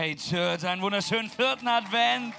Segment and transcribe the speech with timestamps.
[0.00, 2.32] Hey Church, einen wunderschönen vierten Advent.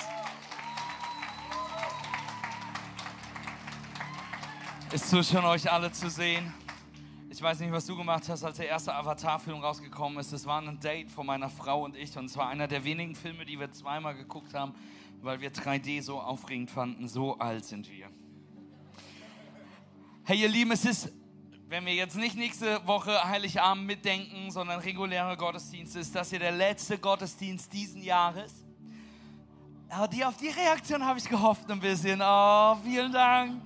[4.93, 6.53] Ist so schön, euch alle zu sehen.
[7.29, 10.31] Ich weiß nicht, was du gemacht hast, als der erste Avatar-Film rausgekommen ist.
[10.31, 13.13] Es war ein Date von meiner Frau und ich und es war einer der wenigen
[13.13, 14.73] Filme, die wir zweimal geguckt haben,
[15.21, 17.09] weil wir 3D so aufregend fanden.
[17.09, 18.07] So alt sind wir.
[20.23, 21.11] Hey, ihr Lieben, es ist
[21.69, 26.51] wenn wir jetzt nicht nächste Woche Heiligabend mitdenken, sondern reguläre Gottesdienst, ist das hier der
[26.51, 28.65] letzte Gottesdienst diesen Jahres.
[29.87, 32.21] Aber die, auf die Reaktion habe ich gehofft ein bisschen.
[32.23, 33.61] Oh, vielen Dank.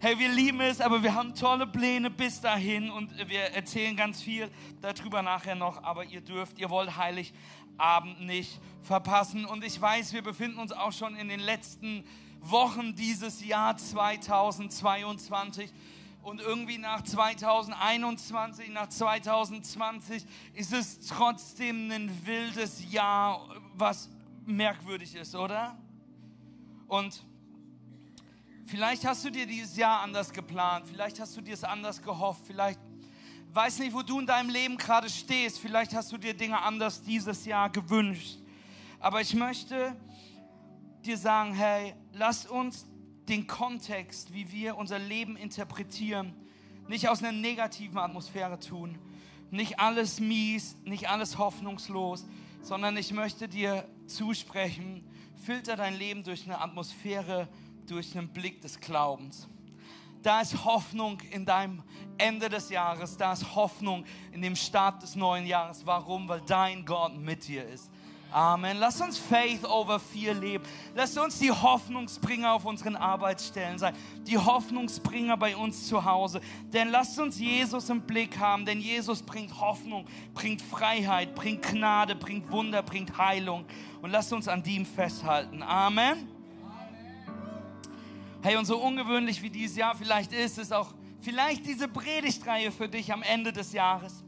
[0.00, 4.22] Hey, wir lieben es, aber wir haben tolle Pläne bis dahin und wir erzählen ganz
[4.22, 5.84] viel darüber nachher noch.
[5.84, 9.44] Aber ihr dürft, ihr wollt Heiligabend nicht verpassen.
[9.44, 12.06] Und ich weiß, wir befinden uns auch schon in den letzten
[12.40, 15.70] Wochen dieses Jahr 2022.
[16.22, 24.10] Und irgendwie nach 2021, nach 2020 ist es trotzdem ein wildes Jahr, was
[24.44, 25.78] merkwürdig ist, oder?
[26.88, 27.24] Und
[28.66, 32.42] vielleicht hast du dir dieses Jahr anders geplant, vielleicht hast du dir es anders gehofft,
[32.46, 32.80] vielleicht
[33.52, 37.02] weiß nicht, wo du in deinem Leben gerade stehst, vielleicht hast du dir Dinge anders
[37.02, 38.38] dieses Jahr gewünscht.
[38.98, 39.96] Aber ich möchte
[41.04, 42.86] dir sagen, hey, lass uns
[43.30, 46.34] den Kontext, wie wir unser Leben interpretieren,
[46.88, 48.98] nicht aus einer negativen Atmosphäre tun.
[49.52, 52.26] Nicht alles mies, nicht alles hoffnungslos,
[52.62, 55.04] sondern ich möchte dir zusprechen,
[55.44, 57.48] filter dein Leben durch eine Atmosphäre,
[57.86, 59.48] durch einen Blick des Glaubens.
[60.22, 61.82] Da ist Hoffnung in deinem
[62.18, 65.86] Ende des Jahres, da ist Hoffnung in dem Start des neuen Jahres.
[65.86, 66.28] Warum?
[66.28, 67.90] Weil dein Gott mit dir ist.
[68.32, 68.76] Amen.
[68.78, 70.64] Lass uns Faith over Fear leben.
[70.94, 73.94] Lass uns die Hoffnungsbringer auf unseren Arbeitsstellen sein.
[74.26, 76.40] Die Hoffnungsbringer bei uns zu Hause.
[76.72, 78.64] Denn lasst uns Jesus im Blick haben.
[78.64, 83.64] Denn Jesus bringt Hoffnung, bringt Freiheit, bringt Gnade, bringt Wunder, bringt Heilung.
[84.00, 85.62] Und lasst uns an ihm festhalten.
[85.62, 86.28] Amen.
[88.42, 92.88] Hey, und so ungewöhnlich wie dieses Jahr vielleicht ist, ist auch vielleicht diese Predigtreihe für
[92.88, 94.24] dich am Ende des Jahres.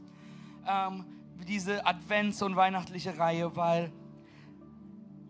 [0.67, 1.03] Ähm,
[1.43, 3.91] diese Advents- und weihnachtliche Reihe, weil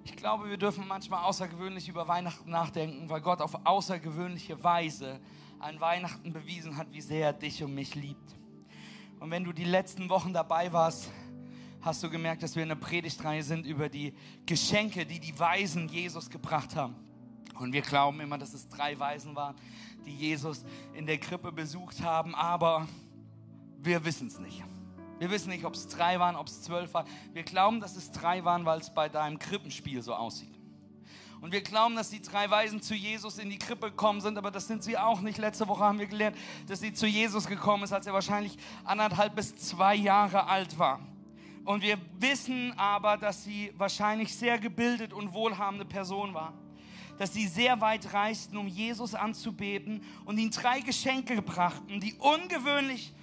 [0.04, 5.20] ich glaube, wir dürfen manchmal außergewöhnlich über Weihnachten nachdenken, weil Gott auf außergewöhnliche Weise
[5.60, 8.36] an Weihnachten bewiesen hat, wie sehr er dich und mich liebt.
[9.20, 11.10] Und wenn du die letzten Wochen dabei warst,
[11.82, 14.14] hast du gemerkt, dass wir in einer Predigtreihe sind über die
[14.46, 16.96] Geschenke, die die Weisen Jesus gebracht haben.
[17.60, 19.56] Und wir glauben immer, dass es drei Weisen waren,
[20.06, 22.88] die Jesus in der Krippe besucht haben, aber
[23.80, 24.64] wir wissen es nicht.
[25.24, 27.08] Wir wissen nicht, ob es drei waren, ob es zwölf waren.
[27.32, 30.54] Wir glauben, dass es drei waren, weil es bei deinem Krippenspiel so aussieht.
[31.40, 34.52] Und wir glauben, dass die drei Weisen zu Jesus in die Krippe gekommen sind, aber
[34.52, 35.38] das sind sie auch nicht.
[35.38, 36.36] Letzte Woche haben wir gelernt,
[36.68, 41.00] dass sie zu Jesus gekommen ist, als er wahrscheinlich anderthalb bis zwei Jahre alt war.
[41.64, 46.52] Und wir wissen aber, dass sie wahrscheinlich sehr gebildet und wohlhabende Person war.
[47.18, 53.14] Dass sie sehr weit reisten, um Jesus anzubeten und ihm drei Geschenke brachten, die ungewöhnlich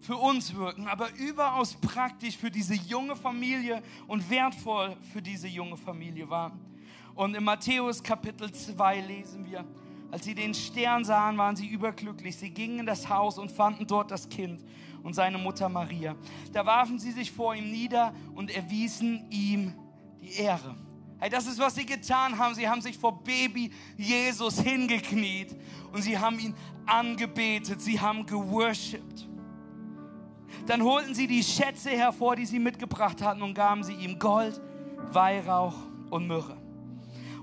[0.00, 5.76] für uns wirken, aber überaus praktisch für diese junge Familie und wertvoll für diese junge
[5.76, 6.58] Familie waren.
[7.14, 9.64] Und in Matthäus Kapitel 2 lesen wir,
[10.10, 12.36] als sie den Stern sahen, waren sie überglücklich.
[12.36, 14.64] Sie gingen in das Haus und fanden dort das Kind
[15.02, 16.16] und seine Mutter Maria.
[16.52, 19.74] Da warfen sie sich vor ihm nieder und erwiesen ihm
[20.20, 20.76] die Ehre.
[21.18, 22.54] Hey, das ist, was sie getan haben.
[22.54, 25.54] Sie haben sich vor Baby Jesus hingekniet
[25.92, 26.54] und sie haben ihn
[26.86, 27.80] angebetet.
[27.80, 29.29] Sie haben geworshipped.
[30.66, 34.60] Dann holten sie die Schätze hervor, die sie mitgebracht hatten und gaben sie ihm Gold,
[35.12, 35.74] Weihrauch
[36.10, 36.56] und Myrrhe.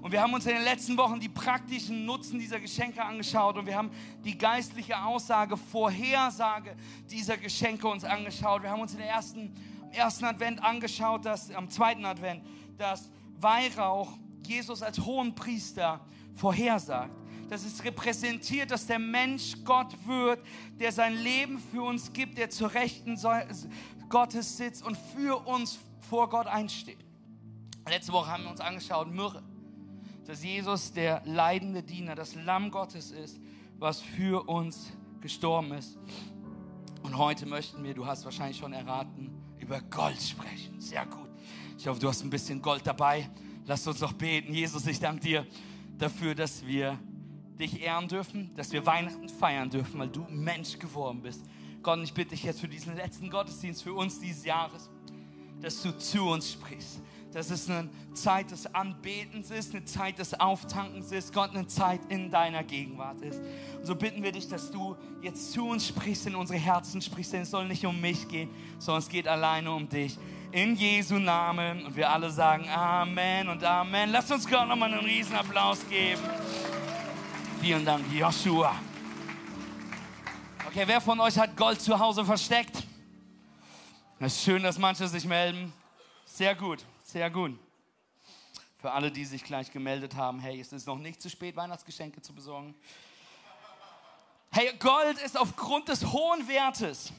[0.01, 3.65] Und wir haben uns in den letzten Wochen die praktischen Nutzen dieser Geschenke angeschaut und
[3.65, 3.89] wir haben
[4.23, 6.75] die geistliche Aussage, Vorhersage
[7.09, 8.61] dieser Geschenke uns angeschaut.
[8.61, 9.53] Wir haben uns in den ersten,
[9.91, 12.43] ersten Advent angeschaut, dass am zweiten Advent,
[12.77, 14.11] dass Weihrauch
[14.45, 15.99] Jesus als hohen Priester
[16.35, 17.11] vorhersagt
[17.49, 20.39] dass es repräsentiert, dass der Mensch Gott wird,
[20.79, 23.17] der sein Leben für uns gibt, der zur Rechten
[24.09, 26.97] Gottes sitzt und für uns vor Gott einsteht.
[27.87, 29.43] Letzte Woche haben wir uns angeschaut, Myrrhe,
[30.25, 33.39] dass Jesus der leidende Diener, das Lamm Gottes ist,
[33.79, 35.97] was für uns gestorben ist.
[37.03, 40.79] Und heute möchten wir, du hast wahrscheinlich schon erraten, über Gold sprechen.
[40.79, 41.29] Sehr gut.
[41.77, 43.29] Ich hoffe, du hast ein bisschen Gold dabei.
[43.65, 44.53] Lass uns doch beten.
[44.53, 45.47] Jesus, ich danke dir
[45.97, 46.99] dafür, dass wir
[47.57, 51.41] dich ehren dürfen, dass wir Weihnachten feiern dürfen, weil du Mensch geworden bist.
[51.81, 54.89] Gott, ich bitte dich jetzt für diesen letzten Gottesdienst für uns dieses Jahres,
[55.61, 57.01] dass du zu uns sprichst.
[57.33, 61.99] Dass es eine Zeit des Anbetens ist, eine Zeit des Auftankens ist, Gott, eine Zeit
[62.09, 63.39] in deiner Gegenwart ist.
[63.77, 67.33] Und so bitten wir dich, dass du jetzt zu uns sprichst, in unsere Herzen sprichst,
[67.33, 68.49] denn es soll nicht um mich gehen,
[68.79, 70.17] sondern es geht alleine um dich.
[70.51, 71.85] In Jesu Namen.
[71.85, 74.09] Und wir alle sagen Amen und Amen.
[74.09, 76.21] Lasst uns Gott nochmal einen riesen Applaus geben.
[77.59, 78.79] Vielen Dank, Joshua.
[80.67, 82.83] Okay, wer von euch hat Gold zu Hause versteckt?
[84.19, 85.73] Es ist schön, dass manche sich melden.
[86.25, 87.57] Sehr gut, sehr gut.
[88.77, 92.21] Für alle, die sich gleich gemeldet haben, hey, es ist noch nicht zu spät, Weihnachtsgeschenke
[92.21, 92.75] zu besorgen.
[94.51, 97.11] Hey, Gold ist aufgrund des hohen Wertes,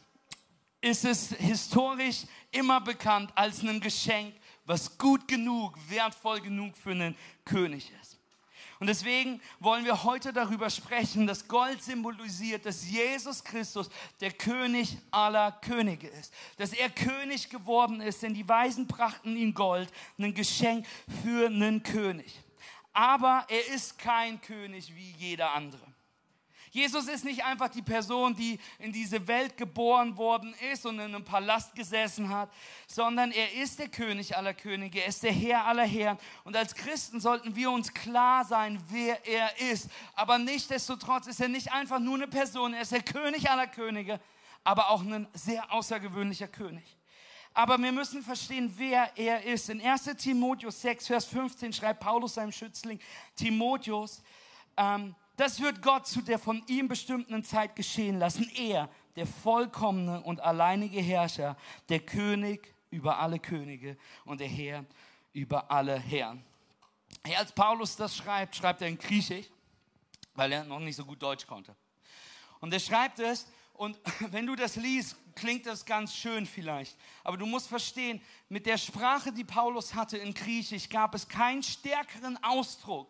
[0.81, 7.17] ist es historisch immer bekannt als ein Geschenk, was gut genug, wertvoll genug für einen
[7.45, 8.18] König ist.
[8.81, 13.91] Und deswegen wollen wir heute darüber sprechen, dass Gold symbolisiert, dass Jesus Christus
[14.21, 16.33] der König aller Könige ist.
[16.59, 20.87] Dass er König geworden ist, denn die Weisen brachten ihm Gold, ein Geschenk
[21.23, 22.41] für einen König.
[22.93, 25.87] Aber er ist kein König wie jeder andere.
[26.79, 31.13] Jesus ist nicht einfach die Person, die in diese Welt geboren worden ist und in
[31.13, 32.53] einem Palast gesessen hat,
[32.87, 36.19] sondern er ist der König aller Könige, er ist der Herr aller Herren.
[36.45, 39.91] Und als Christen sollten wir uns klar sein, wer er ist.
[40.15, 44.21] Aber nichtsdestotrotz ist er nicht einfach nur eine Person, er ist der König aller Könige,
[44.63, 46.97] aber auch ein sehr außergewöhnlicher König.
[47.55, 49.69] Aber wir müssen verstehen, wer er ist.
[49.69, 53.01] In 1 Timotheus 6, Vers 15 schreibt Paulus seinem Schützling
[53.35, 54.23] Timotheus,
[54.77, 58.51] ähm, das wird Gott zu der von ihm bestimmten Zeit geschehen lassen.
[58.57, 61.57] Er, der vollkommene und alleinige Herrscher,
[61.89, 64.85] der König über alle Könige und der Herr
[65.33, 66.45] über alle Herren.
[67.25, 69.47] Hey, als Paulus das schreibt, schreibt er in Griechisch,
[70.35, 71.77] weil er noch nicht so gut Deutsch konnte.
[72.59, 73.97] Und er schreibt es, und
[74.33, 76.97] wenn du das liest, klingt das ganz schön vielleicht.
[77.23, 81.63] Aber du musst verstehen, mit der Sprache, die Paulus hatte in Griechisch, gab es keinen
[81.63, 83.09] stärkeren Ausdruck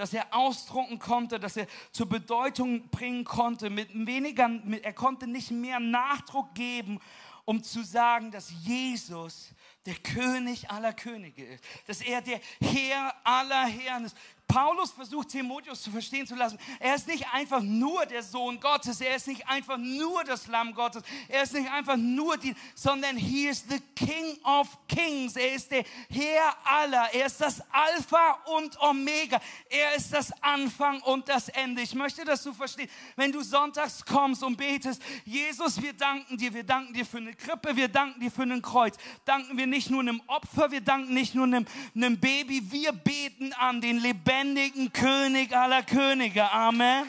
[0.00, 3.68] dass er ausdrucken konnte, dass er zur Bedeutung bringen konnte.
[3.68, 6.98] Mit weniger, mit, er konnte nicht mehr Nachdruck geben,
[7.44, 9.54] um zu sagen, dass Jesus
[9.86, 14.16] der König aller Könige ist, dass er der Herr aller Herren ist.
[14.50, 19.00] Paulus versucht Timotheus zu verstehen zu lassen, er ist nicht einfach nur der Sohn Gottes,
[19.00, 23.16] er ist nicht einfach nur das Lamm Gottes, er ist nicht einfach nur die, sondern
[23.16, 28.38] he is the King of Kings, er ist der Herr aller, er ist das Alpha
[28.56, 31.82] und Omega, er ist das Anfang und das Ende.
[31.82, 36.52] Ich möchte, dass du verstehst, wenn du sonntags kommst und betest, Jesus, wir danken dir,
[36.52, 39.90] wir danken dir für eine Krippe, wir danken dir für ein Kreuz, danken wir nicht
[39.90, 44.39] nur einem Opfer, wir danken nicht nur einem, einem Baby, wir beten an den lebendigen
[44.40, 46.50] lebendigen König aller Könige.
[46.50, 47.04] Amen.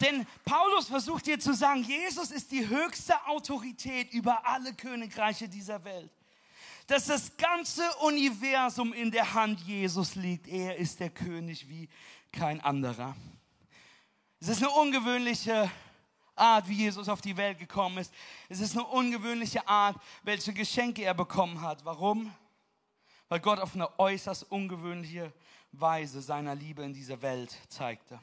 [0.00, 5.82] Denn Paulus versucht dir zu sagen, Jesus ist die höchste Autorität über alle Königreiche dieser
[5.84, 6.10] Welt.
[6.88, 10.48] Dass das ganze Universum in der Hand Jesus liegt.
[10.48, 11.88] Er ist der König wie
[12.32, 13.16] kein anderer.
[14.40, 15.70] Es ist eine ungewöhnliche
[16.34, 18.12] Art, wie Jesus auf die Welt gekommen ist.
[18.48, 21.84] Es ist eine ungewöhnliche Art, welche Geschenke er bekommen hat.
[21.84, 22.34] Warum?
[23.28, 25.32] Weil Gott auf eine äußerst ungewöhnliche
[25.72, 28.20] Weise seiner Liebe in dieser Welt zeigte.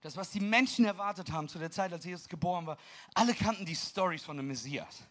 [0.00, 2.76] Das, was die Menschen erwartet haben zu der Zeit, als Jesus geboren war,
[3.14, 5.04] alle kannten die Stories von dem Messias.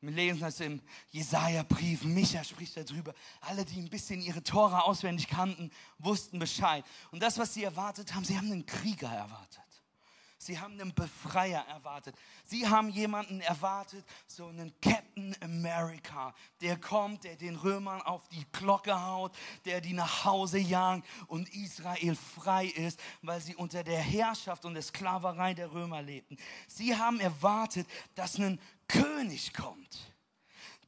[0.00, 3.14] Wir lesen das im Jesaja-Brief, Micha spricht darüber.
[3.40, 6.84] Alle, die ein bisschen ihre Tora auswendig kannten, wussten Bescheid.
[7.12, 9.62] Und das, was sie erwartet haben, sie haben einen Krieger erwartet.
[10.42, 12.16] Sie haben einen Befreier erwartet.
[12.44, 18.44] Sie haben jemanden erwartet, so einen Captain America, der kommt, der den Römern auf die
[18.50, 19.32] Glocke haut,
[19.64, 24.74] der die nach Hause jagt und Israel frei ist, weil sie unter der Herrschaft und
[24.74, 26.36] der Sklaverei der Römer lebten.
[26.66, 30.12] Sie haben erwartet, dass ein König kommt,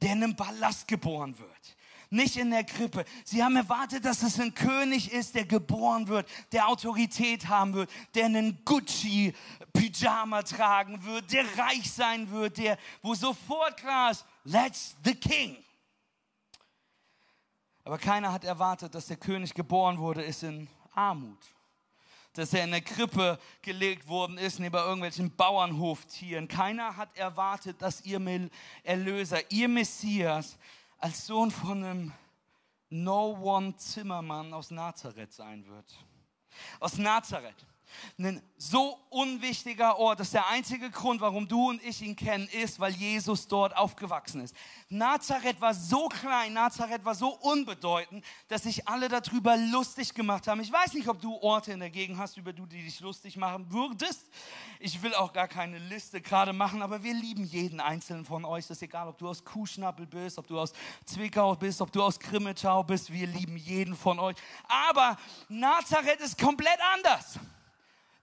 [0.01, 1.77] der in einem Palast geboren wird
[2.15, 3.05] nicht in der Krippe.
[3.23, 7.89] Sie haben erwartet, dass es ein König ist, der geboren wird, der Autorität haben wird,
[8.15, 14.95] der einen Gucci-Pyjama tragen wird, der reich sein wird, der, wo sofort klar ist, let's
[15.03, 15.57] the king.
[17.83, 21.37] Aber keiner hat erwartet, dass der König geboren wurde, ist in Armut.
[22.33, 26.47] Dass er in der Krippe gelegt worden ist, neben irgendwelchen Bauernhoftieren.
[26.47, 28.49] Keiner hat erwartet, dass ihr
[28.83, 30.57] Erlöser, ihr Messias,
[30.97, 32.13] als Sohn von einem
[32.89, 35.93] No-One-Zimmermann aus Nazareth sein wird.
[36.79, 37.65] Aus Nazareth
[38.17, 40.19] ein so unwichtiger Ort.
[40.19, 43.75] Das ist der einzige Grund, warum du und ich ihn kennen, ist, weil Jesus dort
[43.75, 44.55] aufgewachsen ist.
[44.89, 50.61] Nazareth war so klein, Nazareth war so unbedeutend, dass sich alle darüber lustig gemacht haben.
[50.61, 53.35] Ich weiß nicht, ob du Orte in der Gegend hast, über die du dich lustig
[53.37, 54.29] machen würdest.
[54.79, 58.67] Ich will auch gar keine Liste gerade machen, aber wir lieben jeden einzelnen von euch.
[58.67, 60.73] Das ist egal, ob du aus Kuhschnappel bist, ob du aus
[61.05, 63.11] Zwickau bist, ob du aus Krimitschau bist.
[63.11, 64.35] Wir lieben jeden von euch.
[64.67, 65.17] Aber
[65.49, 67.39] Nazareth ist komplett anders.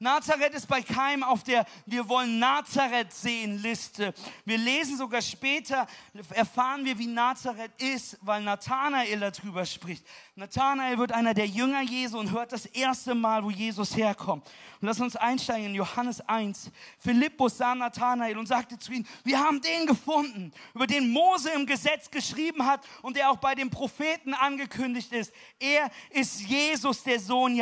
[0.02, 4.12] Nazareth ist bei keinem auf der Wir wollen Nazareth sehen Liste.
[4.44, 5.86] Wir lesen sogar später,
[6.30, 10.04] erfahren wir, wie Nazareth ist, weil Nathanael darüber spricht.
[10.34, 14.44] Nathanael wird einer der Jünger Jesu und hört das erste Mal, wo Jesus herkommt.
[14.80, 16.72] Und lass uns einsteigen in Johannes 1.
[16.98, 21.64] Philippus sah Nathanael und sagte zu ihm, wir haben den gefunden, über den Mose im
[21.64, 25.32] Gesetz geschrieben hat und der auch bei den Propheten angekündigt ist.
[25.60, 27.56] Er ist Jesus, der Sohn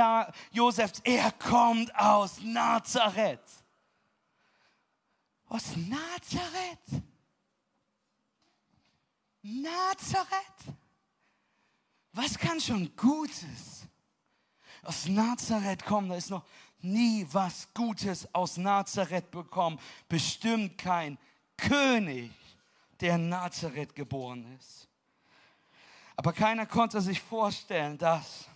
[0.53, 1.01] Josefs.
[1.05, 3.41] Er kommt aus Nazareth.
[5.49, 7.03] Aus Nazareth?
[9.43, 10.77] Nazareth?
[12.13, 13.87] Was kann schon Gutes
[14.83, 16.09] aus Nazareth kommen?
[16.09, 16.45] Da ist noch
[16.81, 19.79] nie was Gutes aus Nazareth bekommen.
[20.09, 21.19] Bestimmt kein
[21.57, 22.33] König,
[23.01, 24.89] der in Nazareth geboren ist.
[26.17, 28.47] Aber keiner konnte sich vorstellen, dass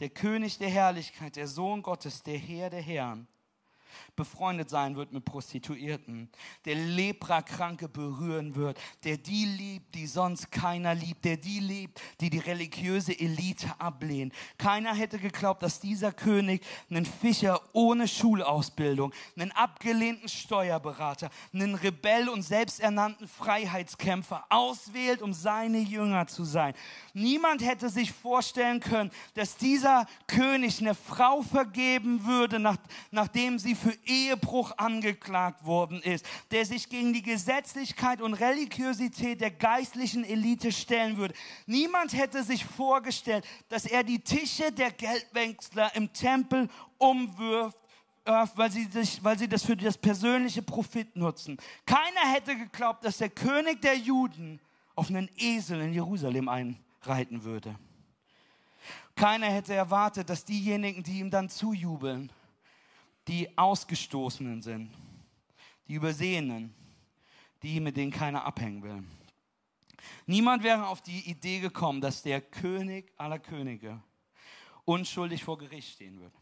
[0.00, 3.28] der König der Herrlichkeit, der Sohn Gottes, der Herr der Herren,
[4.20, 6.28] befreundet sein wird mit Prostituierten,
[6.66, 12.28] der Leprakranke berühren wird, der die liebt, die sonst keiner liebt, der die liebt, die
[12.28, 14.34] die religiöse Elite ablehnt.
[14.58, 22.28] Keiner hätte geglaubt, dass dieser König einen Fischer ohne Schulausbildung, einen abgelehnten Steuerberater, einen Rebell
[22.28, 26.74] und selbsternannten Freiheitskämpfer auswählt, um seine Jünger zu sein.
[27.14, 32.76] Niemand hätte sich vorstellen können, dass dieser König eine Frau vergeben würde, nach,
[33.10, 39.52] nachdem sie für Ehebruch angeklagt worden ist, der sich gegen die Gesetzlichkeit und Religiosität der
[39.52, 41.34] geistlichen Elite stellen würde.
[41.66, 47.78] Niemand hätte sich vorgestellt, dass er die Tische der Geldwechsler im Tempel umwirft
[48.54, 51.56] weil sie, sich, weil sie das für das persönliche Profit nutzen.
[51.86, 54.60] Keiner hätte geglaubt, dass der König der Juden
[54.94, 57.74] auf einen Esel in Jerusalem einreiten würde.
[59.16, 62.30] Keiner hätte erwartet, dass diejenigen, die ihm dann zujubeln,
[63.30, 64.90] die Ausgestoßenen sind,
[65.86, 66.74] die Übersehenen,
[67.62, 69.04] die, mit denen keiner abhängen will.
[70.26, 74.02] Niemand wäre auf die Idee gekommen, dass der König aller Könige
[74.84, 76.39] unschuldig vor Gericht stehen würde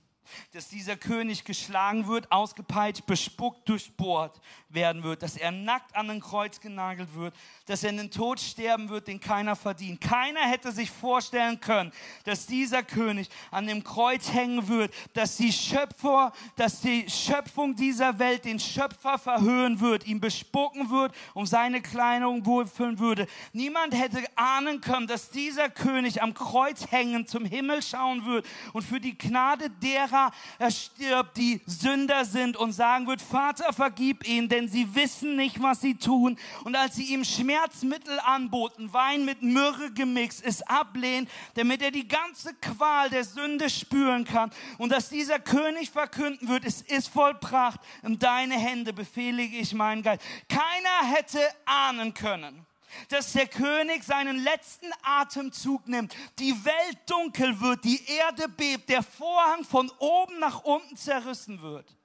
[0.52, 6.20] dass dieser König geschlagen wird, ausgepeitscht, bespuckt, durchbohrt werden wird, dass er nackt an ein
[6.20, 7.34] Kreuz genagelt wird,
[7.66, 10.00] dass er in den Tod sterben wird, den keiner verdient.
[10.00, 11.92] Keiner hätte sich vorstellen können,
[12.24, 18.18] dass dieser König an dem Kreuz hängen wird, dass die Schöpfer, dass die Schöpfung dieser
[18.18, 23.26] Welt den Schöpfer verhöhen wird, ihn bespucken wird, um seine Kleidung wohlfühlen würde.
[23.52, 28.82] Niemand hätte ahnen können, dass dieser König am Kreuz hängen zum Himmel schauen wird und
[28.82, 34.26] für die Gnade derer Vater er stirbt, die Sünder sind und sagen wird, Vater, vergib
[34.26, 36.36] ihnen, denn sie wissen nicht, was sie tun.
[36.64, 42.08] Und als sie ihm Schmerzmittel anboten, Wein mit Myrrhe gemixt, es ablehnt, damit er die
[42.08, 47.80] ganze Qual der Sünde spüren kann und dass dieser König verkünden wird, es ist vollbracht,
[48.02, 50.22] in deine Hände befehle ich meinen Geist.
[50.48, 52.66] Keiner hätte ahnen können,
[53.08, 59.02] dass der König seinen letzten Atemzug nimmt, die Welt dunkel wird, die Erde bebt, der
[59.02, 61.96] Vorhang von oben nach unten zerrissen wird.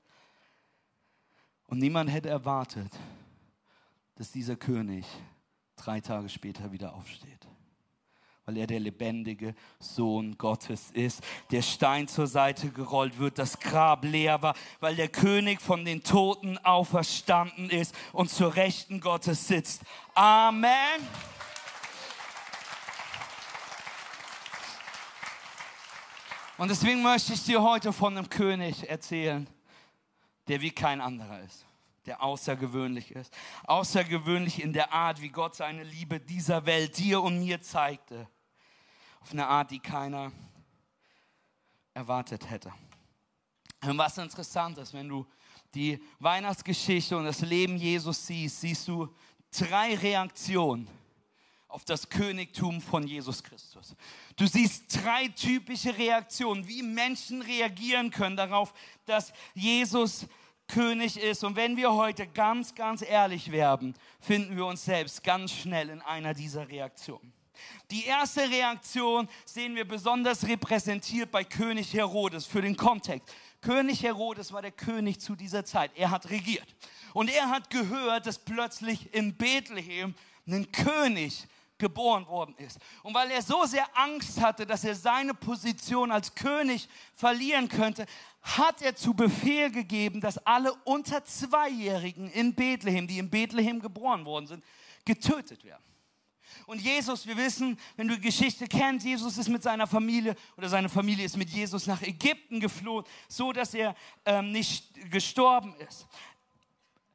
[1.68, 2.92] Und niemand hätte erwartet,
[4.16, 5.06] dass dieser König
[5.76, 7.43] drei Tage später wieder aufsteht
[8.46, 11.22] weil er der lebendige Sohn Gottes ist.
[11.52, 16.04] Der Stein zur Seite gerollt wird, das Grab leer war, weil der König von den
[16.04, 19.82] Toten auferstanden ist und zur Rechten Gottes sitzt.
[20.14, 20.72] Amen.
[26.58, 29.48] Und deswegen möchte ich dir heute von einem König erzählen,
[30.48, 31.66] der wie kein anderer ist
[32.06, 33.34] der außergewöhnlich ist.
[33.64, 38.28] Außergewöhnlich in der Art, wie Gott seine Liebe dieser Welt dir und mir zeigte.
[39.22, 40.32] Auf eine Art, die keiner
[41.94, 42.74] erwartet hätte.
[43.82, 45.26] Und was interessant ist, wenn du
[45.74, 49.14] die Weihnachtsgeschichte und das Leben Jesus siehst, siehst du
[49.52, 50.88] drei Reaktionen
[51.68, 53.96] auf das Königtum von Jesus Christus.
[54.36, 58.74] Du siehst drei typische Reaktionen, wie Menschen reagieren können darauf,
[59.06, 60.28] dass Jesus
[60.68, 61.44] König ist.
[61.44, 66.02] Und wenn wir heute ganz, ganz ehrlich werden, finden wir uns selbst ganz schnell in
[66.02, 67.34] einer dieser Reaktionen.
[67.92, 73.34] Die erste Reaktion sehen wir besonders repräsentiert bei König Herodes für den Kontext.
[73.62, 75.92] König Herodes war der König zu dieser Zeit.
[75.96, 76.68] Er hat regiert.
[77.14, 80.16] Und er hat gehört, dass plötzlich in Bethlehem
[80.48, 82.80] ein König geboren worden ist.
[83.04, 88.06] Und weil er so sehr Angst hatte, dass er seine Position als König verlieren könnte,
[88.44, 94.26] hat er zu Befehl gegeben, dass alle unter Zweijährigen in Bethlehem, die in Bethlehem geboren
[94.26, 94.64] worden sind,
[95.06, 95.84] getötet werden.
[96.66, 100.70] Und Jesus, wir wissen, wenn du die Geschichte kennst, Jesus ist mit seiner Familie oder
[100.70, 103.96] seine Familie ist mit Jesus nach Ägypten geflohen, so dass er
[104.26, 106.06] ähm, nicht gestorben ist.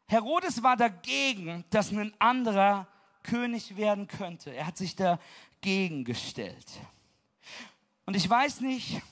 [0.07, 2.89] Herodes war dagegen, dass ein anderer
[3.23, 4.51] König werden könnte.
[4.51, 6.67] Er hat sich dagegen gestellt.
[8.07, 9.03] Und ich weiß nicht,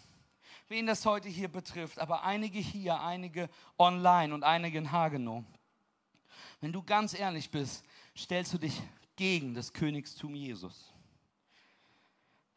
[0.68, 5.44] wen das heute hier betrifft, aber einige hier, einige online und einige in Hagenow.
[6.60, 7.84] Wenn du ganz ehrlich bist,
[8.16, 8.80] stellst du dich
[9.16, 10.92] gegen das Königstum Jesus.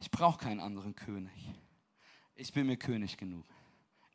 [0.00, 1.32] Ich brauche keinen anderen König.
[2.34, 3.44] Ich bin mir König genug.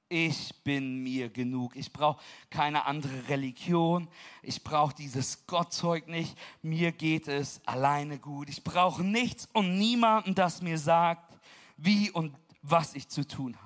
[0.08, 1.76] Ich bin mir genug.
[1.76, 4.08] Ich brauche keine andere Religion.
[4.42, 6.38] Ich brauche dieses Gottzeug nicht.
[6.62, 8.50] Mir geht es alleine gut.
[8.50, 11.40] Ich brauche nichts und niemanden, das mir sagt,
[11.78, 13.65] wie und was ich zu tun habe.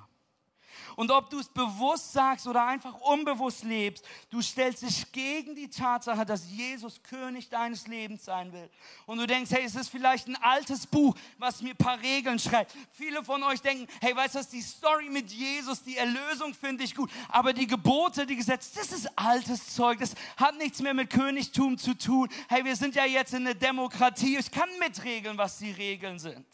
[0.96, 5.68] Und ob du es bewusst sagst oder einfach unbewusst lebst, du stellst dich gegen die
[5.68, 8.68] Tatsache, dass Jesus König deines Lebens sein will.
[9.06, 12.38] Und du denkst, hey, es ist vielleicht ein altes Buch, was mir ein paar Regeln
[12.38, 12.74] schreibt.
[12.92, 16.94] Viele von euch denken, hey, weißt du die Story mit Jesus, die Erlösung finde ich
[16.94, 21.10] gut, aber die Gebote, die Gesetze, das ist altes Zeug, das hat nichts mehr mit
[21.10, 22.28] Königtum zu tun.
[22.48, 26.46] Hey, wir sind ja jetzt in der Demokratie, ich kann mitregeln, was die Regeln sind.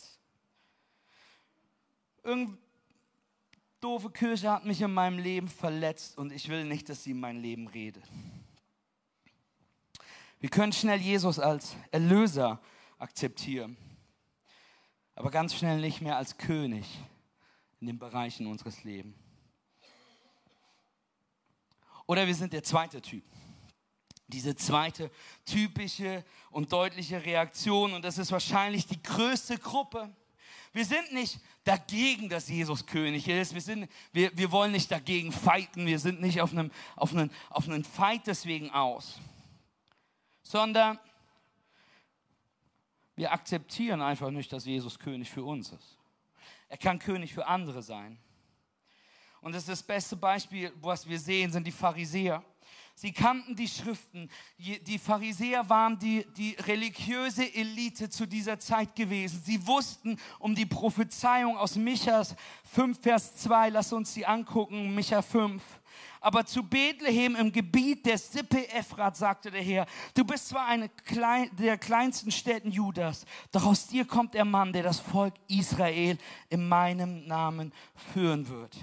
[2.23, 2.59] Irgend
[3.87, 7.21] doofe Kirche hat mich in meinem Leben verletzt und ich will nicht, dass sie in
[7.21, 8.03] mein Leben redet.
[10.41, 12.61] Wir können schnell Jesus als Erlöser
[12.99, 13.77] akzeptieren,
[15.15, 16.85] aber ganz schnell nicht mehr als König
[17.81, 19.17] in den Bereichen unseres Lebens.
[22.07, 23.25] Oder wir sind der zweite Typ.
[24.27, 25.13] Diese zweite
[25.45, 30.13] typische und deutliche Reaktion, und das ist wahrscheinlich die größte Gruppe.
[30.77, 33.55] Wir sind nicht dagegen, dass Jesus König ist.
[33.55, 35.87] Wir, sind, wir, wir wollen nicht dagegen fighten.
[35.87, 39.19] Wir sind nicht auf einem, auf, einen, auf einen Fight deswegen aus.
[40.43, 40.99] Sondern
[43.15, 45.97] wir akzeptieren einfach nicht, dass Jesus König für uns ist.
[46.69, 48.19] Er kann König für andere sein.
[49.41, 52.45] Und das ist das beste Beispiel, was wir sehen, sind die Pharisäer.
[52.99, 54.31] Sie kannten die Schriften.
[54.57, 59.43] Die Pharisäer waren die, die religiöse Elite zu dieser Zeit gewesen.
[59.45, 62.35] Sie wussten um die Prophezeiung aus Michas
[62.73, 63.69] 5, Vers 2.
[63.69, 65.63] Lass uns sie angucken, Micha 5.
[66.23, 70.91] Aber zu Bethlehem im Gebiet der Sippe Ephrat sagte der Herr, du bist zwar eine
[71.53, 76.17] der kleinsten Städten Judas, doch aus dir kommt der Mann, der das Volk Israel
[76.49, 77.75] in meinem Namen
[78.15, 78.75] führen wird.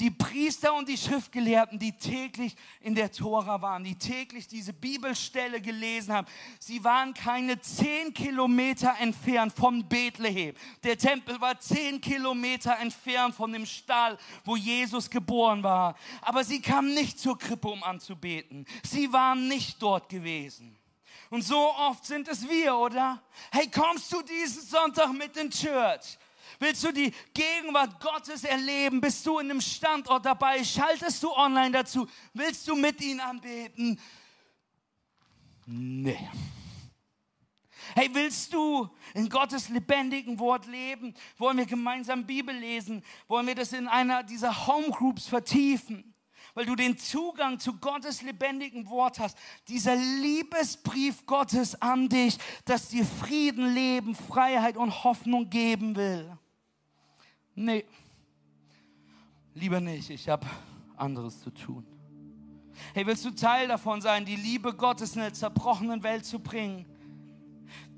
[0.00, 5.60] Die Priester und die Schriftgelehrten, die täglich in der Tora waren, die täglich diese Bibelstelle
[5.60, 6.26] gelesen haben,
[6.58, 10.54] sie waren keine zehn Kilometer entfernt von Bethlehem.
[10.82, 15.96] Der Tempel war zehn Kilometer entfernt von dem Stall, wo Jesus geboren war.
[16.22, 18.66] Aber sie kamen nicht zur Krippe, um anzubeten.
[18.82, 20.78] Sie waren nicht dort gewesen.
[21.30, 23.22] Und so oft sind es wir, oder?
[23.52, 26.18] Hey, kommst du diesen Sonntag mit in Church?
[26.58, 29.00] Willst du die Gegenwart Gottes erleben?
[29.00, 30.64] Bist du in einem Standort dabei?
[30.64, 32.08] Schaltest du online dazu?
[32.34, 34.00] Willst du mit ihnen anbeten?
[35.66, 36.18] Nee.
[37.94, 41.14] Hey, willst du in Gottes lebendigen Wort leben?
[41.36, 43.04] Wollen wir gemeinsam Bibel lesen?
[43.28, 46.14] Wollen wir das in einer dieser Homegroups vertiefen?
[46.54, 49.38] Weil du den Zugang zu Gottes lebendigen Wort hast.
[49.68, 56.37] Dieser Liebesbrief Gottes an dich, das dir Frieden, Leben, Freiheit und Hoffnung geben will.
[57.60, 57.84] Nee,
[59.52, 60.46] lieber nicht, ich habe
[60.96, 61.84] anderes zu tun.
[62.94, 66.86] Hey, willst du Teil davon sein, die Liebe Gottes in eine zerbrochenen Welt zu bringen?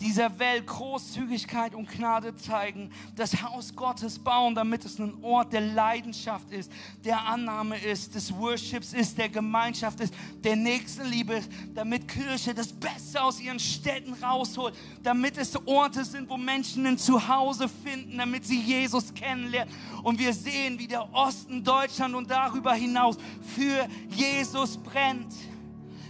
[0.01, 5.61] Dieser Welt Großzügigkeit und Gnade zeigen, das Haus Gottes bauen, damit es ein Ort der
[5.61, 6.73] Leidenschaft ist,
[7.05, 12.73] der Annahme ist, des Worships ist, der Gemeinschaft ist, der Nächstenliebe ist, damit Kirche das
[12.73, 18.47] Beste aus ihren Städten rausholt, damit es Orte sind, wo Menschen ein Zuhause finden, damit
[18.47, 19.73] sie Jesus kennenlernen.
[20.03, 23.17] Und wir sehen, wie der Osten Deutschland und darüber hinaus
[23.55, 25.35] für Jesus brennt.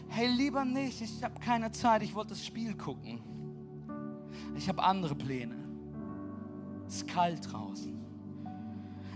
[0.08, 3.29] Hey, lieber nicht, ich habe keine Zeit, ich wollte das Spiel gucken.
[4.60, 5.54] Ich habe andere Pläne.
[6.86, 7.98] Es ist kalt draußen.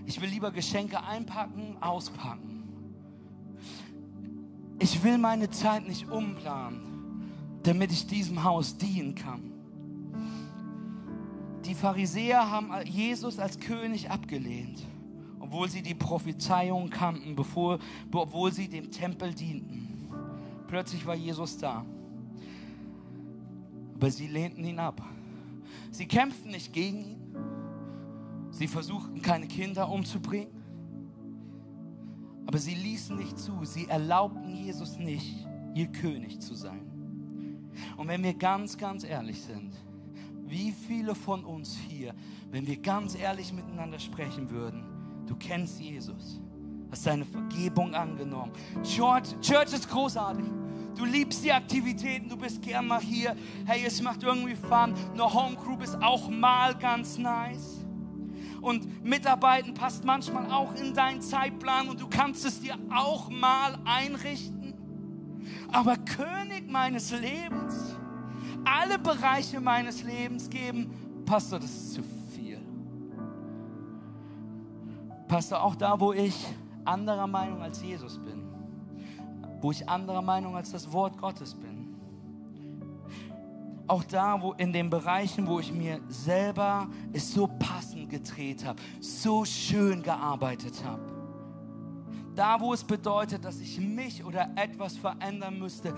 [0.07, 2.63] Ich will lieber Geschenke einpacken, auspacken.
[4.79, 7.31] Ich will meine Zeit nicht umplanen,
[7.63, 9.53] damit ich diesem Haus dienen kann.
[11.67, 14.83] Die Pharisäer haben Jesus als König abgelehnt,
[15.41, 17.81] obwohl sie die Prophezeiung kannten, bevor,
[18.11, 20.09] obwohl sie dem Tempel dienten.
[20.69, 21.85] Plötzlich war Jesus da.
[23.95, 25.03] Aber sie lehnten ihn ab.
[25.91, 27.37] Sie kämpften nicht gegen ihn.
[28.51, 30.49] Sie versuchten keine Kinder umzubringen.
[32.47, 33.65] Aber sie ließen nicht zu.
[33.65, 36.85] Sie erlaubten Jesus nicht, ihr König zu sein.
[37.97, 39.73] Und wenn wir ganz, ganz ehrlich sind,
[40.47, 42.15] wie viele von uns hier,
[42.51, 44.85] wenn wir ganz ehrlich miteinander sprechen würden,
[45.27, 46.41] du kennst Jesus,
[46.91, 48.53] hast deine Vergebung angenommen.
[48.85, 50.45] Church, Church ist großartig.
[50.97, 53.37] Du liebst die Aktivitäten, du bist gern mal hier.
[53.67, 54.95] Hey, es macht irgendwie Fun.
[55.13, 57.85] Eine Homegroup ist auch mal ganz nice.
[58.61, 63.79] Und Mitarbeiten passt manchmal auch in deinen Zeitplan und du kannst es dir auch mal
[63.85, 64.75] einrichten.
[65.71, 67.97] Aber König meines Lebens,
[68.65, 70.91] alle Bereiche meines Lebens geben,
[71.27, 72.03] Pastor, das ist zu
[72.35, 72.59] viel.
[75.29, 76.35] Pastor, auch da, wo ich
[76.85, 78.44] anderer Meinung als Jesus bin
[79.65, 81.97] wo ich anderer Meinung als das Wort Gottes bin.
[83.87, 88.79] Auch da, wo in den Bereichen, wo ich mir selber es so passend gedreht habe,
[89.01, 91.01] so schön gearbeitet habe.
[92.35, 95.97] Da, wo es bedeutet, dass ich mich oder etwas verändern müsste.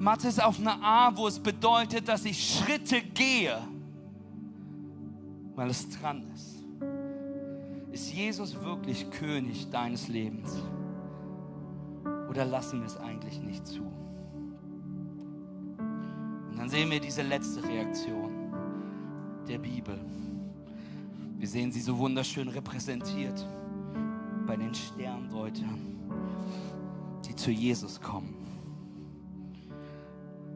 [0.00, 3.56] Mathe ist auf eine A, wo es bedeutet, dass ich Schritte gehe,
[5.54, 6.64] weil es dran ist.
[7.92, 10.60] Ist Jesus wirklich König deines Lebens?
[12.34, 13.82] Oder lassen wir es eigentlich nicht zu?
[15.78, 18.52] Und dann sehen wir diese letzte Reaktion
[19.46, 20.04] der Bibel.
[21.38, 23.46] Wir sehen sie so wunderschön repräsentiert
[24.48, 25.78] bei den Sterndeutern,
[27.24, 28.34] die zu Jesus kommen.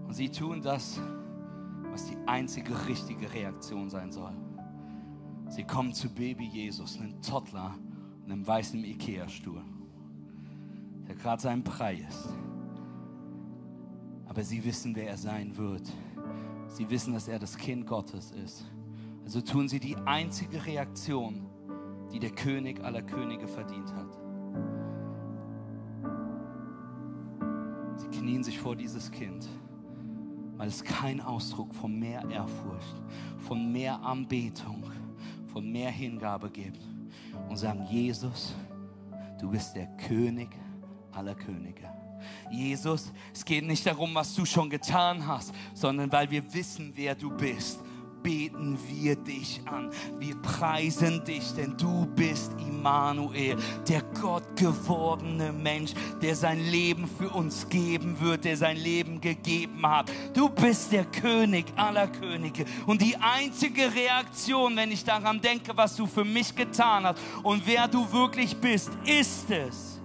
[0.08, 1.00] Und sie tun das,
[1.92, 4.34] was die einzige richtige Reaktion sein soll.
[5.48, 7.72] Sie kommen zu Baby Jesus, einem Toddler,
[8.24, 9.62] einem weißen Ikea-Stuhl
[11.08, 12.28] der gerade sein Preis ist.
[14.26, 15.90] Aber sie wissen, wer er sein wird.
[16.68, 18.70] Sie wissen, dass er das Kind Gottes ist.
[19.24, 21.46] Also tun sie die einzige Reaktion,
[22.12, 24.18] die der König aller Könige verdient hat.
[27.96, 29.48] Sie knien sich vor dieses Kind,
[30.56, 33.02] weil es kein Ausdruck von mehr Ehrfurcht,
[33.38, 34.84] von mehr Anbetung,
[35.52, 36.80] von mehr Hingabe gibt.
[37.48, 38.54] Und sagen, Jesus,
[39.40, 40.48] du bist der König
[41.18, 41.90] aller Könige.
[42.50, 47.14] Jesus, es geht nicht darum, was du schon getan hast, sondern weil wir wissen, wer
[47.14, 47.80] du bist
[48.22, 49.90] beten wir dich an.
[50.18, 53.56] Wir preisen dich, denn du bist Immanuel,
[53.88, 60.10] der gottgewordene Mensch, der sein Leben für uns geben wird, der sein Leben gegeben hat.
[60.34, 62.64] Du bist der König aller Könige.
[62.86, 67.66] Und die einzige Reaktion, wenn ich daran denke, was du für mich getan hast und
[67.66, 69.97] wer du wirklich bist, ist es,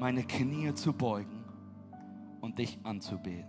[0.00, 1.44] meine Knie zu beugen
[2.40, 3.44] und dich anzubeten,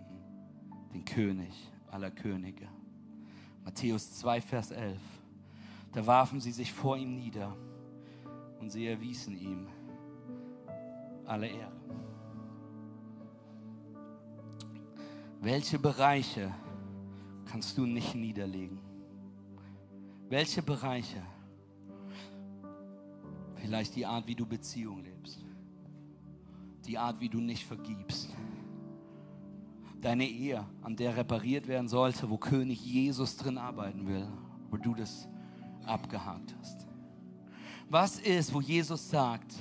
[0.93, 2.67] den König aller Könige.
[3.63, 4.99] Matthäus 2, Vers 11.
[5.93, 7.55] Da warfen sie sich vor ihm nieder
[8.59, 9.65] und sie erwiesen ihm
[11.25, 11.71] alle Ehre.
[15.39, 16.53] Welche Bereiche
[17.45, 18.77] kannst du nicht niederlegen?
[20.27, 21.23] Welche Bereiche?
[23.55, 25.45] Vielleicht die Art, wie du Beziehung lebst
[26.85, 28.29] die Art, wie du nicht vergibst.
[30.01, 34.27] Deine Ehe, an der repariert werden sollte, wo König Jesus drin arbeiten will,
[34.69, 35.27] wo du das
[35.85, 36.87] abgehakt hast.
[37.89, 39.53] Was ist, wo Jesus sagt,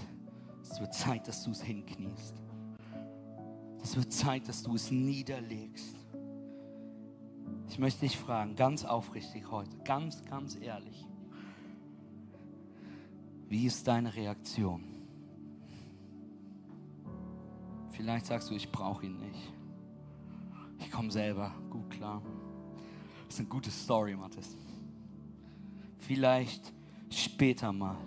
[0.62, 2.40] es wird Zeit, dass du es hinkniest.
[3.82, 5.96] Es wird Zeit, dass du es niederlegst.
[7.68, 11.06] Ich möchte dich fragen, ganz aufrichtig heute, ganz, ganz ehrlich.
[13.48, 14.89] Wie ist deine Reaktion?
[18.00, 19.52] Vielleicht sagst du, ich brauche ihn nicht.
[20.78, 22.22] Ich komme selber gut klar.
[23.26, 24.56] Das ist eine gute Story, Mathis.
[25.98, 26.72] Vielleicht
[27.10, 27.98] später mal.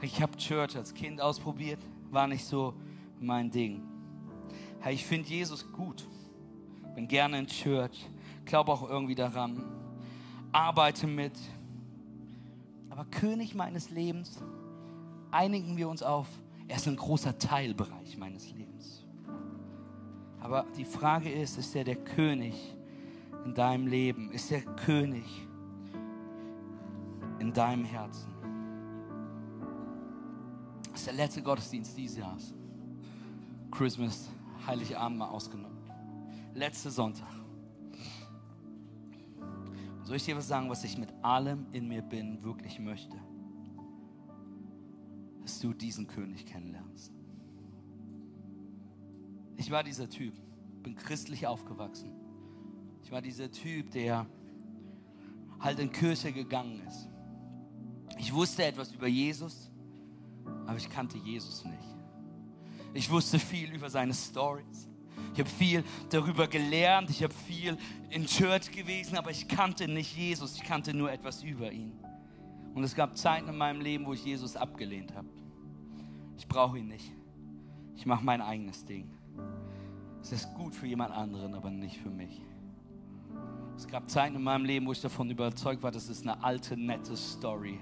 [0.00, 1.78] Ich habe Church als Kind ausprobiert,
[2.10, 2.72] war nicht so
[3.20, 3.82] mein Ding.
[4.88, 6.08] Ich finde Jesus gut.
[6.94, 8.08] Bin gerne in Church,
[8.46, 9.62] glaube auch irgendwie daran,
[10.52, 11.38] arbeite mit.
[12.88, 14.42] Aber König meines Lebens,
[15.30, 16.28] einigen wir uns auf,
[16.70, 19.04] er ist ein großer Teilbereich meines Lebens.
[20.38, 22.54] Aber die Frage ist, ist er der König
[23.44, 24.30] in deinem Leben?
[24.30, 25.24] Ist er König
[27.40, 28.32] in deinem Herzen?
[30.92, 32.54] Das ist der letzte Gottesdienst dieses Jahres.
[33.72, 34.30] Christmas,
[34.64, 35.78] Heiligabend mal ausgenommen.
[36.54, 37.28] Letzter Sonntag.
[40.04, 43.16] soll ich dir was sagen, was ich mit allem in mir bin, wirklich möchte?
[45.50, 47.12] Dass du diesen König kennenlernst.
[49.56, 50.32] Ich war dieser Typ,
[50.84, 52.12] bin christlich aufgewachsen.
[53.02, 54.26] Ich war dieser Typ, der
[55.58, 57.08] halt in Kirche gegangen ist.
[58.16, 59.72] Ich wusste etwas über Jesus,
[60.66, 61.96] aber ich kannte Jesus nicht.
[62.94, 64.88] Ich wusste viel über seine Stories.
[65.34, 67.76] Ich habe viel darüber gelernt, ich habe viel
[68.10, 71.98] in Church gewesen, aber ich kannte nicht Jesus, ich kannte nur etwas über ihn.
[72.72, 75.39] Und es gab Zeiten in meinem Leben, wo ich Jesus abgelehnt habe.
[76.40, 77.12] Ich brauche ihn nicht.
[77.96, 79.10] Ich mache mein eigenes Ding.
[80.22, 82.40] Es ist gut für jemand anderen, aber nicht für mich.
[83.76, 86.78] Es gab Zeiten in meinem Leben, wo ich davon überzeugt war, das ist eine alte,
[86.78, 87.78] nette Story,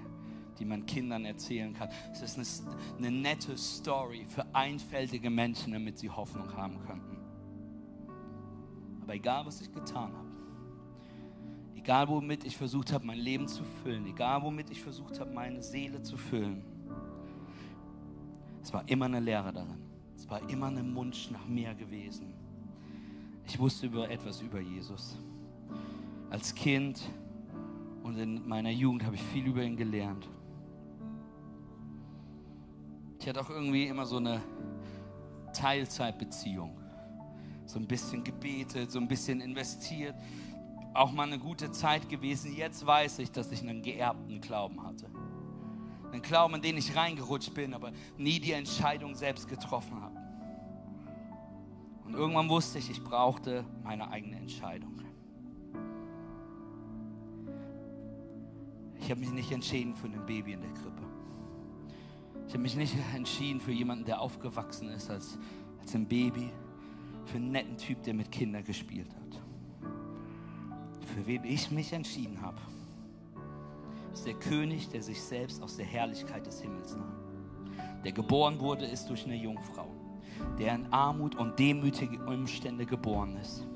[0.58, 1.88] die man Kindern erzählen kann.
[2.12, 7.16] Es ist eine, eine nette Story für einfältige Menschen, damit sie Hoffnung haben könnten.
[9.02, 10.28] Aber egal, was ich getan habe,
[11.76, 15.62] egal womit ich versucht habe, mein Leben zu füllen, egal womit ich versucht habe, meine
[15.62, 16.64] Seele zu füllen,
[18.62, 19.78] es war immer eine Lehre darin.
[20.16, 22.32] Es war immer ein Wunsch nach mehr gewesen.
[23.46, 25.16] Ich wusste über etwas über Jesus.
[26.30, 27.00] Als Kind
[28.02, 30.28] und in meiner Jugend habe ich viel über ihn gelernt.
[33.20, 34.40] Ich hatte auch irgendwie immer so eine
[35.52, 36.78] Teilzeitbeziehung
[37.68, 40.14] so ein bisschen gebetet, so ein bisschen investiert.
[40.94, 42.56] Auch mal eine gute Zeit gewesen.
[42.56, 45.06] Jetzt weiß ich, dass ich einen geerbten Glauben hatte.
[46.12, 50.16] Einen Glauben, in den ich reingerutscht bin, aber nie die Entscheidung selbst getroffen habe.
[52.04, 54.98] Und irgendwann wusste ich, ich brauchte meine eigene Entscheidung.
[59.08, 61.02] Ich habe mich nicht entschieden für ein Baby in der Krippe.
[62.46, 65.38] Ich habe mich nicht entschieden für jemanden, der aufgewachsen ist als,
[65.80, 66.50] als ein Baby
[67.24, 69.40] für einen netten Typ, der mit Kindern gespielt hat.
[71.14, 72.58] Für wen ich mich entschieden habe,
[74.18, 77.14] ist der König, der sich selbst aus der Herrlichkeit des Himmels nahm.
[78.04, 79.87] Der geboren wurde, ist durch eine Jungfrau.
[80.59, 83.66] Der in Armut und demütige Umstände geboren ist.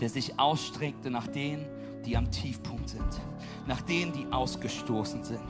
[0.00, 1.66] Der sich ausstreckte nach denen,
[2.04, 3.20] die am Tiefpunkt sind.
[3.66, 5.40] Nach denen, die ausgestoßen sind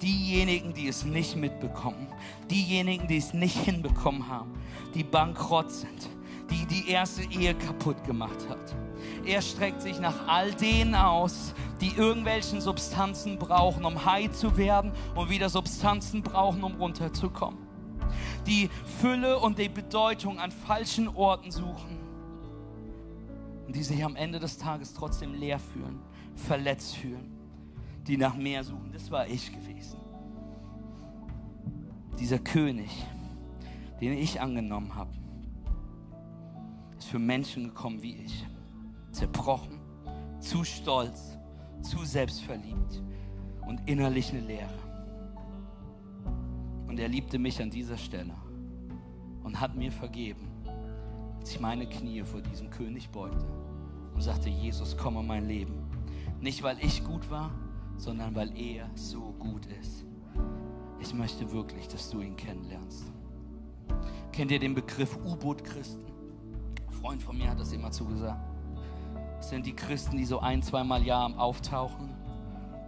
[0.00, 2.08] diejenigen, die es nicht mitbekommen,
[2.50, 4.52] diejenigen, die es nicht hinbekommen haben,
[4.94, 6.08] die bankrott sind,
[6.50, 8.74] die die erste Ehe kaputt gemacht hat.
[9.24, 14.92] Er streckt sich nach all denen aus, die irgendwelchen Substanzen brauchen, um high zu werden
[15.16, 17.58] und wieder Substanzen brauchen, um runterzukommen.
[18.46, 21.98] Die Fülle und die Bedeutung an falschen Orten suchen
[23.66, 25.98] und die sich am Ende des Tages trotzdem leer fühlen,
[26.36, 27.36] verletzt fühlen,
[28.06, 28.92] die nach mehr suchen.
[28.92, 29.98] Das war ich gewesen.
[32.16, 32.90] Dieser König,
[34.00, 35.10] den ich angenommen habe,
[36.96, 38.46] ist für Menschen gekommen wie ich.
[39.10, 39.80] Zerbrochen,
[40.38, 41.31] zu stolz,
[41.82, 43.02] zu selbstverliebt
[43.66, 44.78] und innerlich eine Leere.
[46.86, 48.34] Und er liebte mich an dieser Stelle
[49.42, 50.48] und hat mir vergeben,
[51.40, 53.46] als ich meine Knie vor diesem König beugte
[54.14, 55.74] und sagte, Jesus, komm in mein Leben.
[56.40, 57.50] Nicht, weil ich gut war,
[57.96, 60.04] sondern weil er so gut ist.
[61.00, 63.04] Ich möchte wirklich, dass du ihn kennenlernst.
[64.32, 66.04] Kennt ihr den Begriff U-Boot-Christen?
[66.90, 68.51] Freund von mir hat das immer zugesagt.
[69.42, 72.08] Sind die Christen, die so ein, zweimal Jahr auftauchen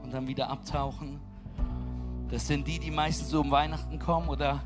[0.03, 1.21] und dann wieder abtauchen.
[2.31, 4.63] Das sind die, die meistens so um Weihnachten kommen oder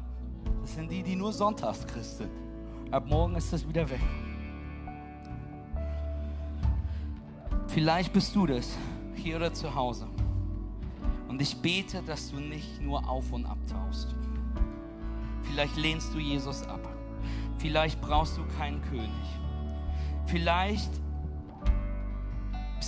[0.62, 2.30] das sind die, die nur sonntags Christ sind.
[2.90, 4.00] Ab morgen ist das wieder weg.
[7.66, 8.76] Vielleicht bist du das,
[9.14, 10.06] hier oder zu Hause.
[11.28, 14.14] Und ich bete, dass du nicht nur auf und abtauchst.
[15.42, 16.80] Vielleicht lehnst du Jesus ab.
[17.58, 19.10] Vielleicht brauchst du keinen König.
[20.26, 20.90] Vielleicht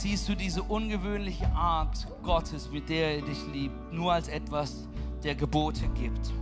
[0.00, 4.88] siehst du diese ungewöhnliche Art Gottes, mit der er dich liebt, nur als etwas,
[5.22, 6.32] der Gebote gibt,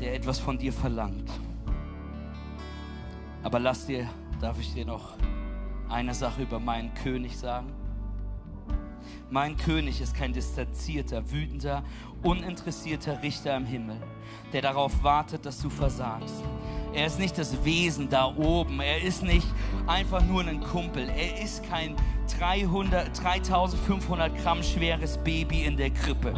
[0.00, 1.30] der etwas von dir verlangt.
[3.42, 4.08] Aber lass dir,
[4.40, 5.18] darf ich dir noch
[5.90, 7.70] eine Sache über meinen König sagen?
[9.28, 11.82] Mein König ist kein distanzierter, wütender,
[12.22, 14.00] uninteressierter Richter im Himmel,
[14.54, 16.42] der darauf wartet, dass du versagst.
[16.94, 18.80] Er ist nicht das Wesen da oben.
[18.80, 19.46] Er ist nicht
[19.86, 21.08] einfach nur ein Kumpel.
[21.08, 21.96] Er ist kein
[22.42, 26.34] 300, 3500 Gramm schweres Baby in der Krippe.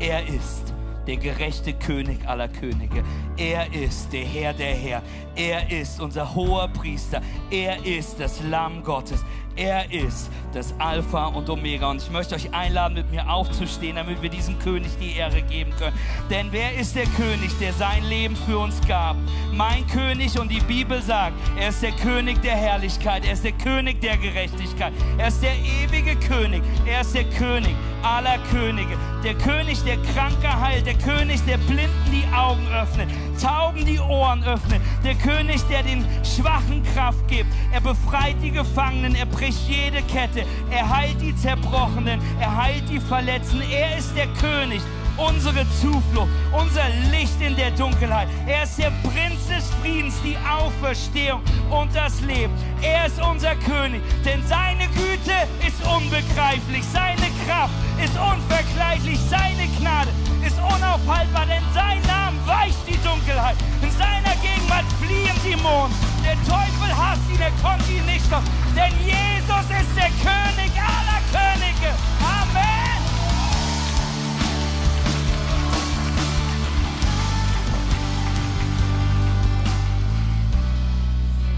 [0.00, 0.72] Er ist
[1.06, 3.04] der gerechte König aller Könige.
[3.36, 5.02] Er ist der Herr der Herr.
[5.36, 7.20] Er ist unser hoher Priester.
[7.50, 9.22] Er ist das Lamm Gottes.
[9.56, 11.90] Er ist das Alpha und Omega.
[11.90, 15.72] Und ich möchte euch einladen, mit mir aufzustehen, damit wir diesem König die Ehre geben
[15.78, 15.96] können.
[16.30, 19.16] Denn wer ist der König, der sein Leben für uns gab?
[19.52, 23.24] Mein König und die Bibel sagt, er ist der König der Herrlichkeit.
[23.24, 24.92] Er ist der König der Gerechtigkeit.
[25.18, 26.62] Er ist der ewige König.
[26.86, 28.96] Er ist der König aller Könige.
[29.24, 30.86] Der König, der Kranke heilt.
[30.86, 33.08] Der König, der Blinden die Augen öffnet.
[33.42, 34.80] Tauben die Ohren öffnet.
[35.02, 37.50] Der König, der den Schwachen Kraft gibt.
[37.72, 39.14] Er befreit die Gefangenen.
[39.14, 40.44] Er bricht jede Kette.
[40.70, 42.20] Er heilt die Zerbrochenen.
[42.40, 43.62] Er heilt die Verletzten.
[43.70, 44.82] Er ist der König
[45.16, 48.28] unsere Zuflucht, unser Licht in der Dunkelheit.
[48.46, 51.40] Er ist der Prinz des Friedens, die Auferstehung
[51.70, 52.52] und das Leben.
[52.82, 55.34] Er ist unser König, denn seine Güte
[55.66, 60.10] ist unbegreiflich, seine Kraft ist unvergleichlich, seine Gnade
[60.46, 63.56] ist unaufhaltbar, denn sein Name weicht die Dunkelheit.
[63.82, 65.94] In seiner Gegenwart fliehen Dämonen.
[66.24, 71.20] Der Teufel hasst ihn, er konnte ihn nicht stoppen, denn Jesus ist der König aller
[71.32, 71.92] Könige.
[72.20, 73.04] Amen.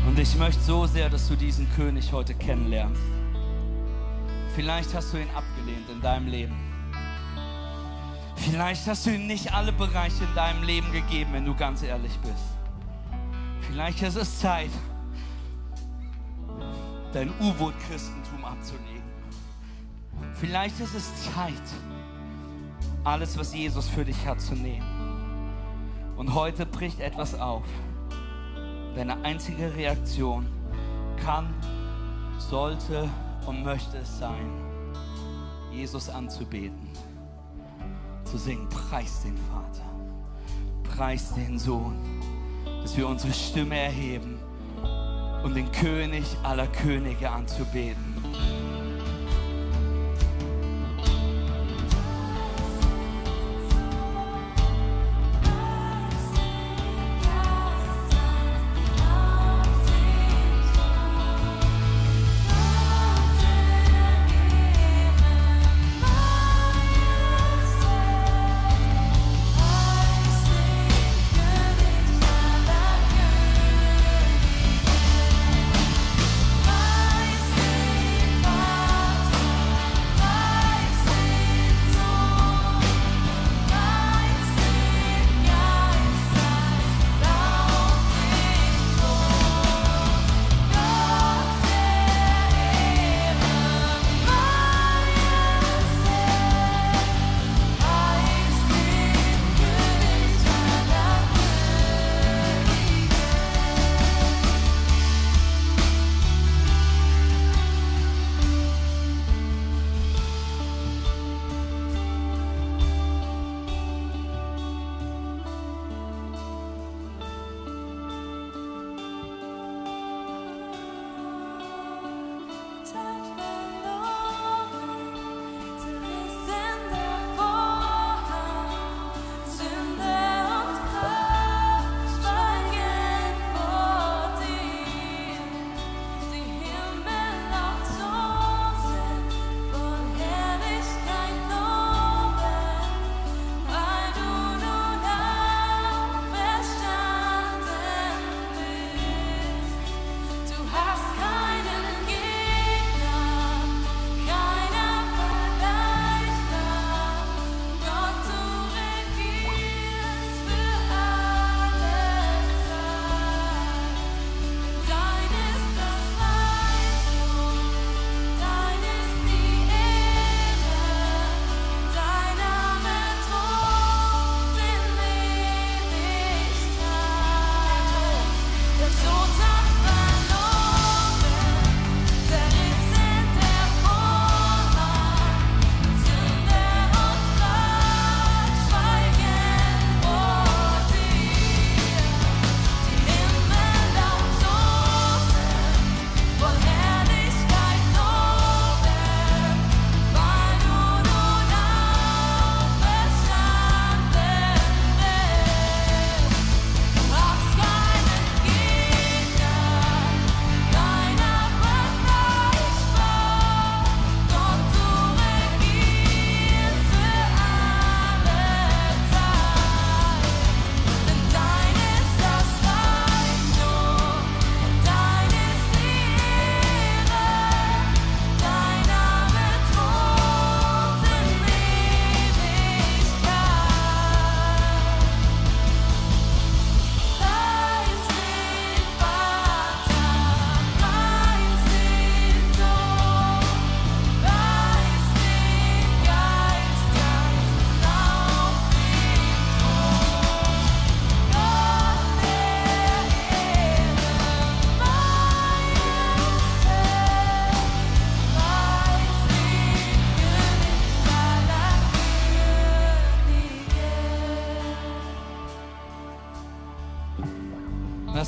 [0.09, 3.16] Und ich möchte so sehr, dass du diesen König heute kennenlernst.
[4.57, 6.57] Vielleicht hast du ihn abgelehnt in deinem Leben.
[8.37, 12.17] Vielleicht hast du ihm nicht alle Bereiche in deinem Leben gegeben, wenn du ganz ehrlich
[12.21, 12.57] bist.
[13.61, 14.71] Vielleicht ist es Zeit,
[17.13, 19.03] dein U-Boot-Christentum abzulegen.
[20.33, 21.53] Vielleicht ist es Zeit,
[23.05, 24.87] alles, was Jesus für dich hat, zu nehmen.
[26.17, 27.67] Und heute bricht etwas auf.
[28.95, 30.47] Deine einzige Reaktion
[31.23, 31.53] kann,
[32.39, 33.11] sollte
[33.47, 34.51] und möchte es sein,
[35.73, 36.89] Jesus anzubeten.
[38.25, 39.85] Zu singen, preis den Vater,
[40.83, 41.97] preis den Sohn,
[42.83, 44.39] dass wir unsere Stimme erheben,
[45.45, 48.17] um den König aller Könige anzubeten.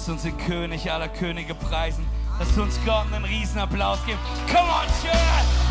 [0.09, 2.07] Uns den König aller Könige preisen.
[2.39, 4.19] Lasst uns Gott einen riesen Applaus geben.
[4.47, 5.69] Come on, Church!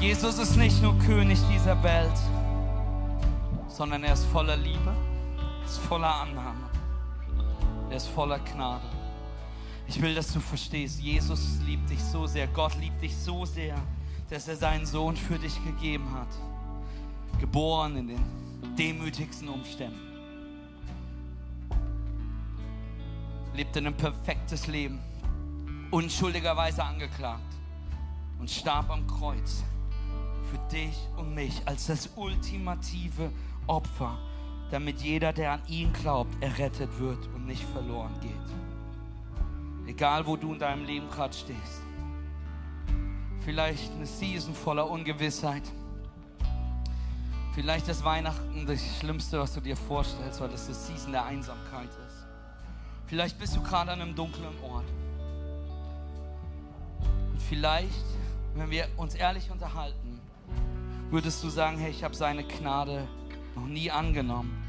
[0.00, 2.12] Jesus ist nicht nur König dieser Welt,
[3.68, 4.94] sondern er ist voller Liebe,
[5.64, 6.68] ist voller Annahme,
[7.88, 8.84] er ist voller Gnade.
[9.88, 13.76] Ich will, dass du verstehst, Jesus liebt dich so sehr, Gott liebt dich so sehr,
[14.28, 16.28] dass er seinen Sohn für dich gegeben hat.
[17.38, 18.24] Geboren in den
[18.76, 20.00] demütigsten Umständen.
[23.54, 25.00] Lebte ein perfektes Leben,
[25.90, 27.54] unschuldigerweise angeklagt
[28.38, 29.64] und starb am Kreuz
[30.50, 33.30] für dich und mich als das ultimative
[33.66, 34.18] Opfer,
[34.70, 39.88] damit jeder, der an ihn glaubt, errettet wird und nicht verloren geht.
[39.88, 41.82] Egal, wo du in deinem Leben gerade stehst.
[43.40, 45.62] Vielleicht eine Season voller Ungewissheit.
[47.56, 51.88] Vielleicht ist Weihnachten das Schlimmste, was du dir vorstellst, weil das das Season der Einsamkeit
[51.88, 52.26] ist.
[53.06, 54.84] Vielleicht bist du gerade an einem dunklen Ort.
[57.32, 58.04] Und vielleicht,
[58.56, 60.20] wenn wir uns ehrlich unterhalten,
[61.08, 63.08] würdest du sagen, hey, ich habe seine Gnade
[63.54, 64.62] noch nie angenommen.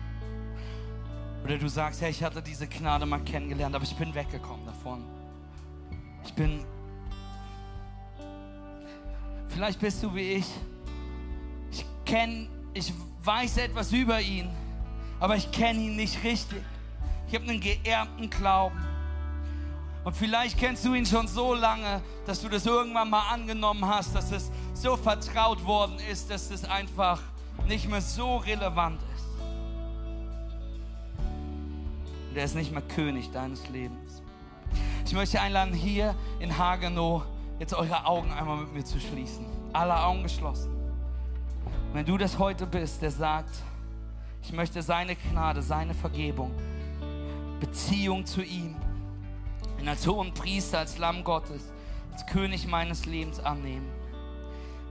[1.43, 5.03] Oder du sagst, hey, ich hatte diese Gnade mal kennengelernt, aber ich bin weggekommen davon.
[6.23, 6.63] Ich bin.
[9.49, 10.47] Vielleicht bist du wie ich.
[11.69, 12.47] Ich kenne,
[12.77, 14.49] ich weiß etwas über ihn,
[15.19, 16.61] aber ich kenne ihn nicht richtig.
[17.27, 18.79] Ich habe einen geerbten Glauben.
[20.03, 24.15] Und vielleicht kennst du ihn schon so lange, dass du das irgendwann mal angenommen hast,
[24.15, 27.19] dass es so vertraut worden ist, dass es einfach
[27.67, 29.25] nicht mehr so relevant ist.
[32.29, 34.21] Und er ist nicht mehr König deines Lebens.
[35.05, 37.23] Ich möchte einladen, hier in Hagenow
[37.59, 39.45] jetzt eure Augen einmal mit mir zu schließen.
[39.73, 40.76] Alle Augen geschlossen.
[41.93, 43.63] Wenn du das heute bist, der sagt,
[44.43, 46.51] ich möchte seine Gnade, seine Vergebung,
[47.59, 48.75] Beziehung zu ihm,
[49.87, 51.71] als hohen Priester, als Lamm Gottes,
[52.11, 53.87] als König meines Lebens annehmen,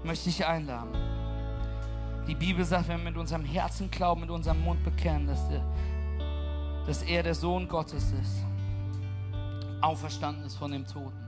[0.04, 0.94] möchte ich einladen.
[2.26, 5.62] Die Bibel sagt, wenn wir mit unserem Herzen glauben, mit unserem Mund bekennen, dass, der,
[6.86, 8.44] dass er der Sohn Gottes ist,
[9.80, 11.18] auferstanden ist von dem Toten,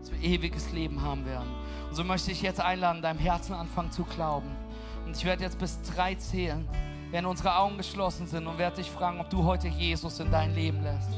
[0.00, 1.48] dass wir ewiges Leben haben werden.
[1.88, 4.50] Und so möchte ich jetzt einladen, deinem Herzen anfangen zu glauben.
[5.08, 6.68] Und ich werde jetzt bis drei zählen,
[7.10, 10.54] wenn unsere Augen geschlossen sind und werde dich fragen, ob du heute Jesus in dein
[10.54, 11.08] Leben lässt.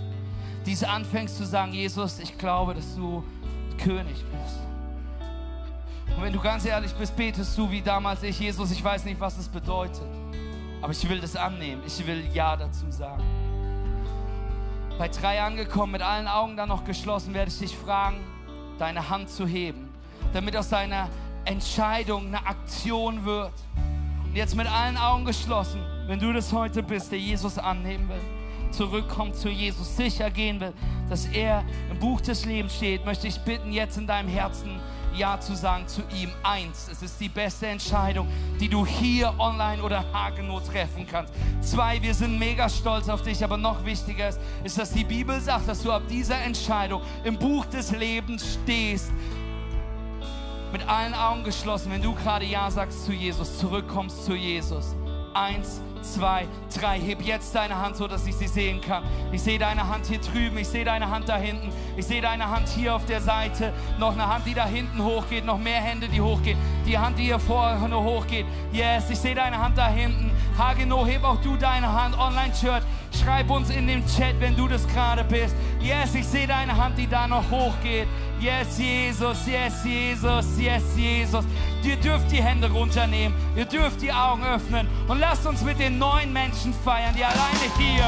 [0.64, 3.24] Dies anfängst zu sagen, Jesus, ich glaube, dass du
[3.78, 4.60] König bist.
[6.16, 9.18] Und wenn du ganz ehrlich bist, betest du wie damals ich, Jesus, ich weiß nicht,
[9.18, 10.06] was es bedeutet.
[10.80, 11.82] Aber ich will das annehmen.
[11.84, 13.24] Ich will Ja dazu sagen.
[14.98, 18.20] Bei drei angekommen, mit allen Augen dann noch geschlossen, werde ich dich fragen,
[18.78, 19.88] deine Hand zu heben,
[20.32, 21.08] damit aus deiner
[21.44, 23.52] Entscheidung eine Aktion wird.
[24.24, 28.20] Und jetzt mit allen Augen geschlossen, wenn du das heute bist, der Jesus annehmen will,
[28.70, 30.72] zurückkommt zu Jesus, sicher gehen will,
[31.08, 34.80] dass er im Buch des Lebens steht, möchte ich bitten, jetzt in deinem Herzen
[35.14, 36.30] ja zu sagen zu ihm.
[36.42, 38.28] Eins, es ist die beste Entscheidung,
[38.60, 41.34] die du hier online oder Hagenow treffen kannst.
[41.60, 45.40] Zwei, wir sind mega stolz auf dich, aber noch wichtiger ist, ist, dass die Bibel
[45.40, 49.10] sagt, dass du ab dieser Entscheidung im Buch des Lebens stehst.
[50.72, 54.94] Mit allen Augen geschlossen, wenn du gerade Ja sagst zu Jesus, zurückkommst zu Jesus.
[55.34, 56.46] Eins, zwei,
[56.78, 57.00] drei.
[57.00, 59.02] Heb jetzt deine Hand so, dass ich sie sehen kann.
[59.32, 62.48] Ich sehe deine Hand hier drüben, ich sehe deine Hand da hinten, ich sehe deine
[62.48, 66.08] Hand hier auf der Seite, noch eine Hand, die da hinten hochgeht, noch mehr Hände,
[66.08, 68.46] die hochgehen, die Hand, die hier vorne hochgeht.
[68.72, 70.30] Yes, ich sehe deine Hand da hinten.
[70.56, 72.18] Hageno, heb auch du deine Hand.
[72.18, 72.82] Online-Church,
[73.12, 75.54] schreib uns in dem Chat, wenn du das gerade bist.
[75.80, 78.06] Yes, ich sehe deine Hand, die da noch hochgeht.
[78.40, 81.44] Yes, Jesus, yes, Jesus, yes, Jesus.
[81.82, 85.98] Ihr dürft die Hände runternehmen, ihr dürft die Augen öffnen und lasst uns mit den
[85.98, 88.04] neuen Menschen feiern, die alleine hier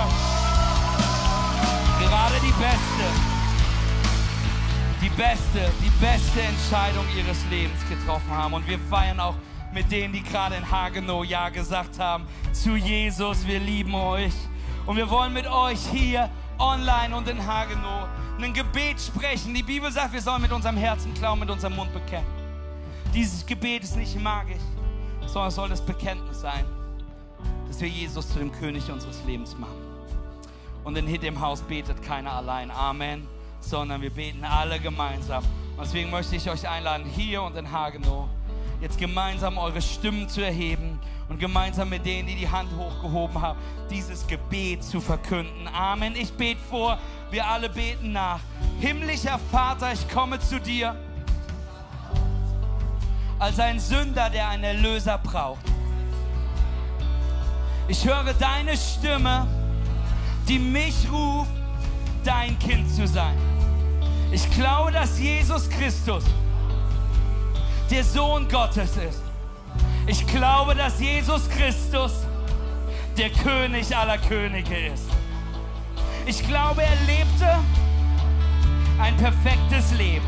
[2.12, 3.06] gerade die beste,
[5.00, 8.54] die beste, die beste Entscheidung ihres Lebens getroffen haben.
[8.54, 9.34] Und wir feiern auch
[9.72, 14.34] mit denen, die gerade in Hagenow Ja gesagt haben, zu Jesus, wir lieben euch.
[14.86, 16.28] Und wir wollen mit euch hier
[16.58, 18.08] online und in Hagenow
[18.40, 19.54] ein Gebet sprechen.
[19.54, 22.26] Die Bibel sagt, wir sollen mit unserem Herzen glauben, mit unserem Mund bekennen.
[23.14, 24.62] Dieses Gebet ist nicht magisch,
[25.26, 26.64] sondern es soll das Bekenntnis sein,
[27.68, 29.92] dass wir Jesus zu dem König unseres Lebens machen.
[30.84, 32.70] Und in dem Haus betet keiner allein.
[32.70, 33.26] Amen.
[33.60, 35.44] Sondern wir beten alle gemeinsam.
[35.76, 38.28] Und deswegen möchte ich euch einladen, hier und in Hagenow,
[38.82, 43.58] jetzt gemeinsam eure Stimmen zu erheben und gemeinsam mit denen, die die Hand hochgehoben haben,
[43.88, 45.68] dieses Gebet zu verkünden.
[45.68, 46.16] Amen.
[46.16, 46.98] Ich bete vor,
[47.30, 48.40] wir alle beten nach.
[48.80, 50.96] Himmlischer Vater, ich komme zu dir
[53.38, 55.64] als ein Sünder, der einen Erlöser braucht.
[57.86, 59.46] Ich höre deine Stimme,
[60.48, 61.50] die mich ruft,
[62.24, 63.36] dein Kind zu sein.
[64.32, 66.24] Ich glaube, dass Jesus Christus
[67.92, 69.20] der Sohn Gottes ist.
[70.06, 72.12] Ich glaube, dass Jesus Christus
[73.18, 75.04] der König aller Könige ist.
[76.24, 77.58] Ich glaube, er lebte
[78.98, 80.26] ein perfektes Leben.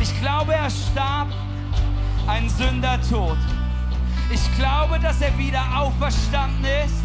[0.00, 1.28] Ich glaube, er starb
[2.26, 3.36] ein Sündertod.
[4.32, 7.04] Ich glaube, dass er wieder auferstanden ist,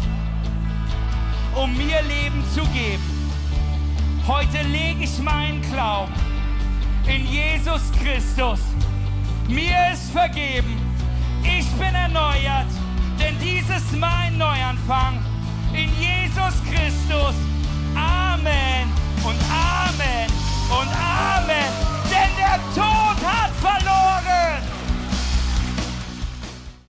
[1.54, 3.04] um mir Leben zu geben.
[4.26, 6.14] Heute lege ich meinen Glauben
[7.06, 8.60] in Jesus Christus.
[9.50, 10.80] Mir ist vergeben.
[11.42, 12.70] Ich bin erneuert,
[13.18, 15.18] denn dies ist mein Neuanfang.
[15.72, 17.34] In Jesus Christus.
[17.96, 18.88] Amen
[19.24, 20.30] und Amen
[20.70, 21.70] und Amen.
[22.10, 24.29] Denn der Tod hat verloren.